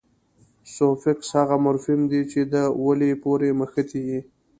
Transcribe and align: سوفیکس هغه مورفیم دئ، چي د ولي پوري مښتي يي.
سوفیکس 0.75 1.29
هغه 1.39 1.55
مورفیم 1.63 2.01
دئ، 2.11 2.21
چي 2.31 2.41
د 2.53 2.55
ولي 2.85 3.11
پوري 3.21 3.49
مښتي 3.59 3.99
يي. 4.09 4.19